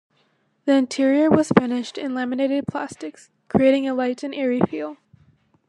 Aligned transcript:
The 0.65 0.73
interior 0.73 1.29
was 1.29 1.51
finished 1.55 1.95
in 1.95 2.15
laminated 2.15 2.65
plastics, 2.65 3.29
creating 3.47 3.87
a 3.87 3.93
light 3.93 4.23
and 4.23 4.33
airy 4.33 4.59
feel. 4.59 4.97